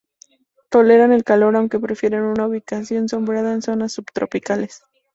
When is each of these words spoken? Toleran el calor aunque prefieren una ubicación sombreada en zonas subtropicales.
Toleran 0.71 1.11
el 1.11 1.23
calor 1.23 1.55
aunque 1.55 1.77
prefieren 1.79 2.23
una 2.23 2.47
ubicación 2.47 3.07
sombreada 3.07 3.53
en 3.53 3.61
zonas 3.61 3.93
subtropicales. 3.93 4.81